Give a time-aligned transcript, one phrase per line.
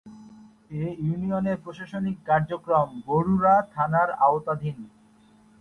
[0.75, 4.77] এ ইউনিয়নের প্রশাসনিক কার্যক্রম বরুড়া থানার আওতাধীন।